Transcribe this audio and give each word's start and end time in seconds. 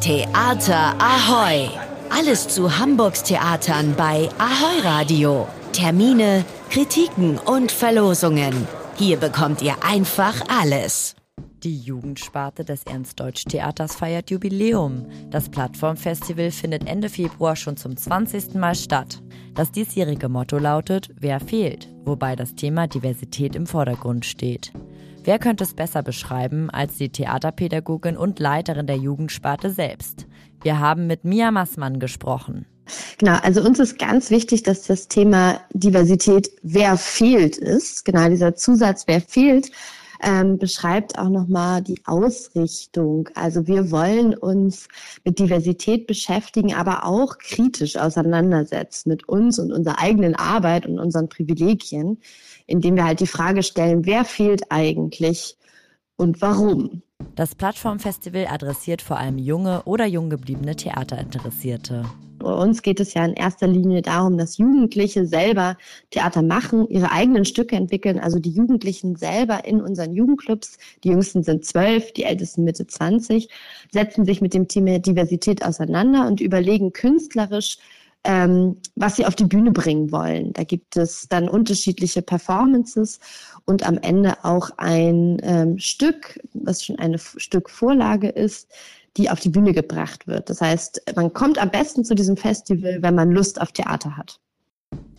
Theater 0.00 0.94
Ahoy! 1.00 1.68
Alles 2.08 2.46
zu 2.46 2.78
Hamburgs 2.78 3.24
Theatern 3.24 3.94
bei 3.96 4.28
Ahoy 4.38 4.80
Radio. 4.84 5.48
Termine, 5.72 6.44
Kritiken 6.70 7.36
und 7.36 7.72
Verlosungen. 7.72 8.68
Hier 8.96 9.16
bekommt 9.16 9.60
ihr 9.60 9.74
einfach 9.82 10.40
alles. 10.48 11.16
Die 11.64 11.76
Jugendsparte 11.80 12.64
des 12.64 12.84
Ernst-Deutsch-Theaters 12.84 13.96
feiert 13.96 14.30
Jubiläum. 14.30 15.06
Das 15.30 15.48
Plattformfestival 15.48 16.52
findet 16.52 16.86
Ende 16.86 17.08
Februar 17.08 17.56
schon 17.56 17.76
zum 17.76 17.96
20. 17.96 18.54
Mal 18.54 18.76
statt. 18.76 19.20
Das 19.54 19.72
diesjährige 19.72 20.28
Motto 20.28 20.58
lautet 20.58 21.10
Wer 21.18 21.40
fehlt, 21.40 21.88
wobei 22.04 22.36
das 22.36 22.54
Thema 22.54 22.86
Diversität 22.86 23.56
im 23.56 23.66
Vordergrund 23.66 24.24
steht. 24.24 24.72
Wer 25.24 25.38
könnte 25.38 25.64
es 25.64 25.74
besser 25.74 26.02
beschreiben 26.02 26.70
als 26.70 26.96
die 26.96 27.10
Theaterpädagogin 27.10 28.16
und 28.16 28.38
Leiterin 28.38 28.86
der 28.86 28.96
Jugendsparte 28.96 29.70
selbst? 29.70 30.26
Wir 30.62 30.78
haben 30.78 31.06
mit 31.06 31.24
Mia 31.24 31.50
Massmann 31.50 32.00
gesprochen. 32.00 32.66
Genau, 33.18 33.36
also 33.42 33.62
uns 33.62 33.78
ist 33.78 33.98
ganz 33.98 34.30
wichtig, 34.30 34.62
dass 34.62 34.82
das 34.82 35.08
Thema 35.08 35.60
Diversität, 35.72 36.50
wer 36.62 36.96
fehlt 36.96 37.56
ist, 37.58 38.04
genau 38.04 38.28
dieser 38.28 38.54
Zusatz, 38.54 39.04
wer 39.06 39.20
fehlt, 39.20 39.70
ähm, 40.22 40.58
beschreibt 40.58 41.18
auch 41.18 41.28
nochmal 41.28 41.82
die 41.82 42.00
Ausrichtung. 42.04 43.28
Also 43.34 43.66
wir 43.66 43.90
wollen 43.90 44.34
uns 44.34 44.88
mit 45.24 45.38
Diversität 45.38 46.06
beschäftigen, 46.06 46.74
aber 46.74 47.04
auch 47.04 47.38
kritisch 47.38 47.96
auseinandersetzen 47.96 49.08
mit 49.08 49.28
uns 49.28 49.58
und 49.58 49.72
unserer 49.72 50.00
eigenen 50.00 50.34
Arbeit 50.34 50.86
und 50.86 50.98
unseren 50.98 51.28
Privilegien, 51.28 52.18
indem 52.66 52.96
wir 52.96 53.04
halt 53.04 53.20
die 53.20 53.26
Frage 53.26 53.62
stellen, 53.62 54.06
wer 54.06 54.24
fehlt 54.24 54.70
eigentlich 54.70 55.56
und 56.16 56.42
warum? 56.42 57.02
Das 57.34 57.54
Plattformfestival 57.54 58.46
adressiert 58.48 59.02
vor 59.02 59.18
allem 59.18 59.38
junge 59.38 59.82
oder 59.84 60.06
jung 60.06 60.30
gebliebene 60.30 60.76
Theaterinteressierte. 60.76 62.04
Bei 62.38 62.52
uns 62.52 62.82
geht 62.82 63.00
es 63.00 63.14
ja 63.14 63.24
in 63.24 63.34
erster 63.34 63.66
Linie 63.66 64.02
darum, 64.02 64.38
dass 64.38 64.58
Jugendliche 64.58 65.26
selber 65.26 65.76
Theater 66.10 66.42
machen, 66.42 66.88
ihre 66.88 67.10
eigenen 67.10 67.44
Stücke 67.44 67.76
entwickeln. 67.76 68.18
Also 68.18 68.38
die 68.38 68.50
Jugendlichen 68.50 69.16
selber 69.16 69.64
in 69.64 69.80
unseren 69.80 70.12
Jugendclubs, 70.12 70.78
die 71.02 71.08
jüngsten 71.08 71.42
sind 71.42 71.64
zwölf, 71.64 72.12
die 72.12 72.24
ältesten 72.24 72.64
Mitte 72.64 72.86
zwanzig, 72.86 73.48
setzen 73.90 74.24
sich 74.24 74.40
mit 74.40 74.54
dem 74.54 74.68
Thema 74.68 74.98
Diversität 74.98 75.64
auseinander 75.64 76.26
und 76.26 76.40
überlegen 76.40 76.92
künstlerisch, 76.92 77.78
ähm, 78.24 78.76
was 78.96 79.16
sie 79.16 79.26
auf 79.26 79.36
die 79.36 79.44
Bühne 79.44 79.70
bringen 79.70 80.10
wollen. 80.10 80.52
Da 80.52 80.64
gibt 80.64 80.96
es 80.96 81.28
dann 81.28 81.48
unterschiedliche 81.48 82.22
Performances 82.22 83.20
und 83.64 83.86
am 83.86 83.98
Ende 83.98 84.44
auch 84.44 84.70
ein 84.76 85.38
ähm, 85.42 85.78
Stück, 85.78 86.40
was 86.52 86.84
schon 86.84 86.98
eine 86.98 87.18
Stück 87.18 87.70
Vorlage 87.70 88.28
ist, 88.28 88.70
die 89.16 89.30
auf 89.30 89.40
die 89.40 89.48
Bühne 89.48 89.72
gebracht 89.72 90.26
wird. 90.26 90.50
Das 90.50 90.60
heißt, 90.60 91.02
man 91.16 91.32
kommt 91.32 91.58
am 91.58 91.70
besten 91.70 92.04
zu 92.04 92.14
diesem 92.14 92.36
Festival, 92.36 92.98
wenn 93.00 93.14
man 93.14 93.30
Lust 93.30 93.60
auf 93.60 93.72
Theater 93.72 94.16
hat. 94.16 94.40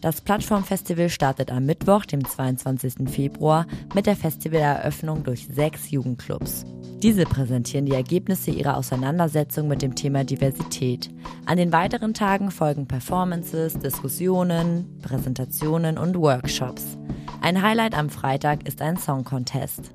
Das 0.00 0.20
Plattformfestival 0.20 1.08
startet 1.08 1.50
am 1.50 1.66
Mittwoch, 1.66 2.04
dem 2.04 2.24
22. 2.24 3.10
Februar, 3.10 3.66
mit 3.94 4.06
der 4.06 4.14
Festivaleröffnung 4.14 5.24
durch 5.24 5.48
sechs 5.52 5.90
Jugendclubs. 5.90 6.64
Diese 7.02 7.24
präsentieren 7.24 7.84
die 7.84 7.94
Ergebnisse 7.94 8.52
ihrer 8.52 8.76
Auseinandersetzung 8.76 9.66
mit 9.66 9.82
dem 9.82 9.96
Thema 9.96 10.22
Diversität. 10.22 11.10
An 11.46 11.56
den 11.56 11.72
weiteren 11.72 12.14
Tagen 12.14 12.52
folgen 12.52 12.86
Performances, 12.86 13.76
Diskussionen, 13.78 15.00
Präsentationen 15.02 15.98
und 15.98 16.16
Workshops. 16.16 16.96
Ein 17.40 17.60
Highlight 17.60 17.98
am 17.98 18.08
Freitag 18.08 18.68
ist 18.68 18.80
ein 18.80 18.98
Song 18.98 19.24
Contest 19.24 19.92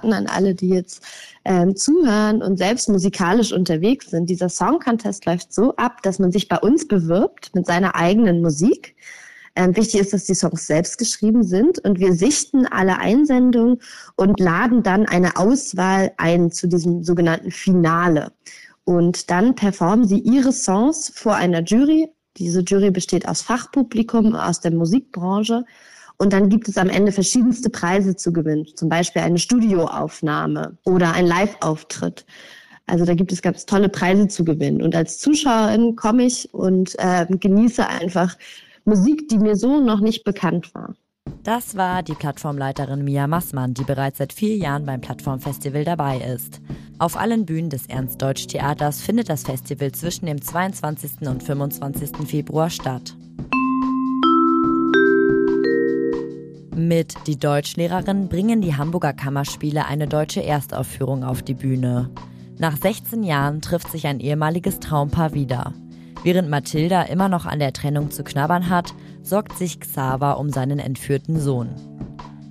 an 0.00 0.26
alle, 0.26 0.54
die 0.54 0.68
jetzt 0.68 1.02
ähm, 1.44 1.76
zuhören 1.76 2.42
und 2.42 2.56
selbst 2.56 2.88
musikalisch 2.88 3.52
unterwegs 3.52 4.10
sind. 4.10 4.30
Dieser 4.30 4.48
Song 4.48 4.78
Contest 4.78 5.26
läuft 5.26 5.52
so 5.52 5.74
ab, 5.76 6.02
dass 6.02 6.18
man 6.18 6.32
sich 6.32 6.48
bei 6.48 6.58
uns 6.58 6.86
bewirbt 6.86 7.54
mit 7.54 7.66
seiner 7.66 7.94
eigenen 7.94 8.40
Musik. 8.42 8.96
Ähm, 9.56 9.74
wichtig 9.76 10.00
ist, 10.00 10.12
dass 10.12 10.24
die 10.24 10.34
Songs 10.34 10.66
selbst 10.66 10.98
geschrieben 10.98 11.42
sind 11.42 11.80
und 11.80 11.98
wir 11.98 12.12
sichten 12.12 12.66
alle 12.66 12.98
Einsendungen 12.98 13.80
und 14.14 14.38
laden 14.38 14.84
dann 14.84 15.06
eine 15.06 15.36
Auswahl 15.36 16.12
ein 16.16 16.52
zu 16.52 16.68
diesem 16.68 17.02
sogenannten 17.02 17.50
Finale. 17.50 18.32
Und 18.84 19.30
dann 19.30 19.54
performen 19.54 20.06
sie 20.06 20.20
ihre 20.20 20.52
Songs 20.52 21.10
vor 21.14 21.34
einer 21.34 21.62
Jury. 21.62 22.08
Diese 22.36 22.60
Jury 22.60 22.90
besteht 22.90 23.26
aus 23.26 23.42
Fachpublikum 23.42 24.36
aus 24.36 24.60
der 24.60 24.70
Musikbranche 24.70 25.64
und 26.18 26.32
dann 26.32 26.48
gibt 26.48 26.68
es 26.68 26.76
am 26.76 26.90
Ende 26.90 27.12
verschiedenste 27.12 27.70
Preise 27.70 28.16
zu 28.16 28.32
gewinnen, 28.32 28.66
zum 28.74 28.88
Beispiel 28.88 29.22
eine 29.22 29.38
Studioaufnahme 29.38 30.76
oder 30.84 31.12
ein 31.12 31.26
Live-Auftritt. 31.26 32.26
Also 32.86 33.04
da 33.04 33.14
gibt 33.14 33.32
es 33.32 33.42
ganz 33.42 33.66
tolle 33.66 33.88
Preise 33.88 34.28
zu 34.28 34.44
gewinnen. 34.44 34.82
Und 34.82 34.96
als 34.96 35.18
Zuschauerin 35.18 35.94
komme 35.94 36.24
ich 36.24 36.52
und 36.52 36.98
äh, 36.98 37.26
genieße 37.28 37.86
einfach 37.86 38.36
Musik, 38.84 39.28
die 39.28 39.38
mir 39.38 39.56
so 39.56 39.80
noch 39.80 40.00
nicht 40.00 40.24
bekannt 40.24 40.74
war. 40.74 40.94
Das 41.44 41.76
war 41.76 42.02
die 42.02 42.14
Plattformleiterin 42.14 43.04
Mia 43.04 43.26
Massmann, 43.26 43.74
die 43.74 43.84
bereits 43.84 44.18
seit 44.18 44.32
vier 44.32 44.56
Jahren 44.56 44.86
beim 44.86 45.00
Plattformfestival 45.00 45.84
dabei 45.84 46.18
ist. 46.18 46.60
Auf 46.98 47.16
allen 47.16 47.44
Bühnen 47.44 47.70
des 47.70 47.86
Ernst-Deutsch-Theaters 47.86 49.02
findet 49.02 49.28
das 49.28 49.44
Festival 49.44 49.92
zwischen 49.92 50.26
dem 50.26 50.40
22. 50.40 51.28
und 51.28 51.42
25. 51.42 52.26
Februar 52.26 52.70
statt. 52.70 53.14
Mit 56.88 57.26
Die 57.26 57.38
Deutschlehrerin 57.38 58.30
bringen 58.30 58.62
die 58.62 58.74
Hamburger 58.74 59.12
Kammerspiele 59.12 59.84
eine 59.84 60.08
deutsche 60.08 60.42
Erstaufführung 60.42 61.22
auf 61.22 61.42
die 61.42 61.52
Bühne. 61.52 62.08
Nach 62.56 62.78
16 62.78 63.24
Jahren 63.24 63.60
trifft 63.60 63.92
sich 63.92 64.06
ein 64.06 64.20
ehemaliges 64.20 64.80
Traumpaar 64.80 65.34
wieder. 65.34 65.74
Während 66.22 66.48
Mathilda 66.48 67.02
immer 67.02 67.28
noch 67.28 67.44
an 67.44 67.58
der 67.58 67.74
Trennung 67.74 68.10
zu 68.10 68.24
knabbern 68.24 68.70
hat, 68.70 68.94
sorgt 69.22 69.58
sich 69.58 69.80
Xaver 69.80 70.38
um 70.38 70.48
seinen 70.48 70.78
entführten 70.78 71.38
Sohn. 71.38 71.68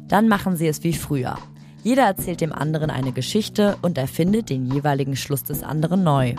Dann 0.08 0.28
machen 0.28 0.56
sie 0.56 0.68
es 0.68 0.84
wie 0.84 0.94
früher. 0.94 1.40
Jeder 1.84 2.04
erzählt 2.04 2.40
dem 2.40 2.54
anderen 2.54 2.92
eine 2.92 3.14
Geschichte 3.14 3.76
und 3.82 3.98
erfindet 3.98 4.52
den 4.52 4.72
jeweiligen 4.72 5.16
Schluss 5.16 5.46
des 5.46 5.64
anderen 5.64 6.04
neu. 6.04 6.36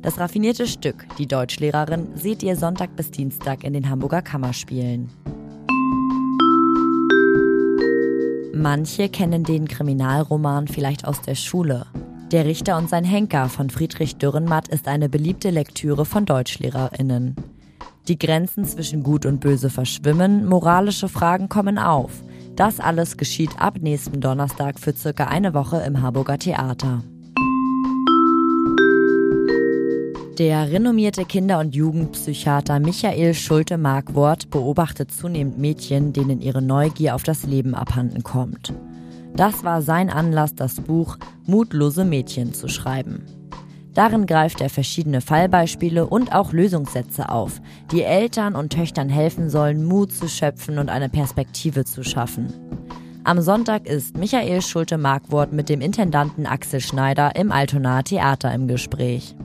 Das 0.00 0.20
raffinierte 0.20 0.68
Stück, 0.68 1.06
die 1.18 1.26
Deutschlehrerin, 1.26 2.06
seht 2.14 2.44
ihr 2.44 2.54
Sonntag 2.54 2.94
bis 2.94 3.10
Dienstag 3.10 3.64
in 3.64 3.72
den 3.72 3.90
Hamburger 3.90 4.22
Kammerspielen. 4.22 5.10
Manche 8.54 9.08
kennen 9.08 9.44
den 9.44 9.66
Kriminalroman 9.66 10.68
vielleicht 10.68 11.06
aus 11.06 11.22
der 11.22 11.34
Schule. 11.34 11.86
Der 12.32 12.44
Richter 12.44 12.76
und 12.76 12.90
sein 12.90 13.04
Henker 13.04 13.48
von 13.48 13.70
Friedrich 13.70 14.16
Dürrenmatt 14.16 14.68
ist 14.68 14.88
eine 14.88 15.08
beliebte 15.08 15.50
Lektüre 15.50 16.04
von 16.04 16.26
DeutschlehrerInnen. 16.26 17.36
Die 18.08 18.18
Grenzen 18.18 18.64
zwischen 18.64 19.02
Gut 19.02 19.24
und 19.24 19.40
Böse 19.40 19.70
verschwimmen, 19.70 20.46
moralische 20.46 21.08
Fragen 21.08 21.48
kommen 21.48 21.78
auf. 21.78 22.22
Das 22.54 22.78
alles 22.78 23.16
geschieht 23.16 23.58
ab 23.58 23.78
nächsten 23.80 24.20
Donnerstag 24.20 24.78
für 24.78 24.92
circa 24.92 25.28
eine 25.28 25.54
Woche 25.54 25.82
im 25.86 26.02
Harburger 26.02 26.38
Theater. 26.38 27.02
Der 30.38 30.70
renommierte 30.70 31.26
Kinder- 31.26 31.58
und 31.58 31.74
Jugendpsychiater 31.74 32.80
Michael 32.80 33.34
Schulte-Markwort 33.34 34.48
beobachtet 34.48 35.12
zunehmend 35.12 35.58
Mädchen, 35.58 36.14
denen 36.14 36.40
ihre 36.40 36.62
Neugier 36.62 37.14
auf 37.14 37.22
das 37.22 37.44
Leben 37.44 37.74
abhanden 37.74 38.22
kommt. 38.22 38.72
Das 39.36 39.62
war 39.62 39.82
sein 39.82 40.08
Anlass, 40.08 40.54
das 40.54 40.76
Buch 40.76 41.18
Mutlose 41.44 42.06
Mädchen 42.06 42.54
zu 42.54 42.68
schreiben. 42.68 43.26
Darin 43.92 44.24
greift 44.24 44.62
er 44.62 44.70
verschiedene 44.70 45.20
Fallbeispiele 45.20 46.06
und 46.06 46.34
auch 46.34 46.54
Lösungssätze 46.54 47.28
auf, 47.28 47.60
die 47.90 48.02
Eltern 48.02 48.54
und 48.54 48.72
Töchtern 48.72 49.10
helfen 49.10 49.50
sollen, 49.50 49.84
Mut 49.84 50.12
zu 50.12 50.28
schöpfen 50.28 50.78
und 50.78 50.88
eine 50.88 51.10
Perspektive 51.10 51.84
zu 51.84 52.02
schaffen. 52.02 52.54
Am 53.24 53.42
Sonntag 53.42 53.86
ist 53.86 54.16
Michael 54.16 54.62
Schulte-Markwort 54.62 55.52
mit 55.52 55.68
dem 55.68 55.82
Intendanten 55.82 56.46
Axel 56.46 56.80
Schneider 56.80 57.36
im 57.36 57.52
Altonaer 57.52 58.02
Theater 58.02 58.52
im 58.54 58.66
Gespräch. 58.66 59.36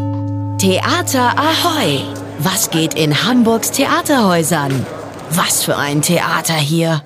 Theater 0.57 1.35
Ahoy! 1.37 2.01
Was 2.39 2.71
geht 2.71 2.95
in 2.95 3.23
Hamburgs 3.23 3.69
Theaterhäusern? 3.69 4.87
Was 5.29 5.63
für 5.63 5.77
ein 5.77 6.01
Theater 6.01 6.55
hier! 6.55 6.95